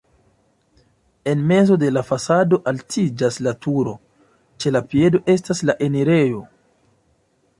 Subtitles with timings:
[1.33, 3.95] En mezo de la fasado altiĝas la turo,
[4.65, 6.41] ĉe la piedo estas la enirejo.